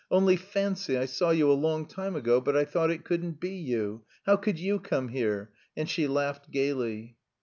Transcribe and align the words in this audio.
"Only 0.09 0.35
fancy, 0.35 0.97
I 0.97 1.05
saw 1.05 1.29
you 1.29 1.51
a 1.51 1.53
long 1.53 1.85
time 1.85 2.15
ago, 2.15 2.41
but 2.41 2.57
I 2.57 2.65
thought 2.65 2.89
it 2.89 3.03
couldn't 3.05 3.39
be 3.39 3.51
you! 3.51 4.03
How 4.25 4.35
could 4.35 4.57
you 4.57 4.79
come 4.79 5.09
here!" 5.09 5.51
And 5.77 5.87
she 5.87 6.07
laughed 6.07 6.49
gaily. 6.49 7.17